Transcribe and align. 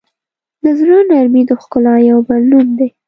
د 0.63 0.65
زړه 0.79 0.97
نرمي 1.09 1.41
د 1.47 1.51
ښکلا 1.61 1.95
یو 2.09 2.19
بل 2.27 2.41
نوم 2.51 2.67
دی. 2.79 2.89